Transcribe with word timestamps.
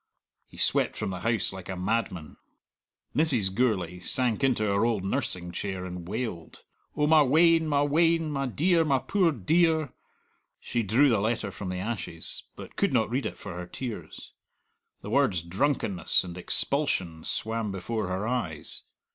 He 0.47 0.57
swept 0.57 0.97
from 0.97 1.11
the 1.11 1.19
house 1.19 1.53
like 1.53 1.69
a 1.69 1.75
madman. 1.75 2.37
Mrs. 3.15 3.53
Gourlay 3.53 3.99
sank 3.99 4.43
into 4.43 4.63
her 4.63 4.83
old 4.83 5.03
nursing 5.05 5.51
chair 5.51 5.85
and 5.85 6.07
wailed, 6.07 6.63
"Oh, 6.97 7.05
my 7.05 7.21
wean, 7.21 7.67
my 7.67 7.83
wean; 7.83 8.31
my 8.31 8.47
dear, 8.47 8.83
my 8.83 8.97
poor 8.97 9.31
dear!" 9.31 9.93
She 10.59 10.81
drew 10.81 11.09
the 11.09 11.19
letter 11.21 11.51
from 11.51 11.69
the 11.69 11.77
ashes, 11.77 12.45
but 12.55 12.77
could 12.77 12.93
not 12.93 13.11
read 13.11 13.27
it 13.27 13.37
for 13.37 13.53
her 13.55 13.67
tears. 13.67 14.33
The 15.03 15.11
words 15.11 15.43
"drunkenness" 15.43 16.23
and 16.23 16.35
"expulsion" 16.35 17.23
swam 17.23 17.71
before 17.71 18.07
her 18.07 18.27
eyes. 18.27 18.81